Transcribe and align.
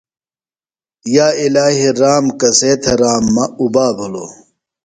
یا 1.15 1.27
الہی 1.43 1.87
رام 2.01 2.25
کسے 2.39 2.71
تھےۡ 2.83 2.97
رام 3.01 3.23
مہ 3.35 3.45
اُبا 3.61 3.85
بِھلوۡ۔ 3.97 4.31